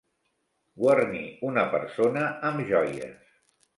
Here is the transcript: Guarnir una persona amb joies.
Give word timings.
Guarnir 0.83 1.21
una 1.49 1.67
persona 1.75 2.25
amb 2.51 2.65
joies. 2.73 3.37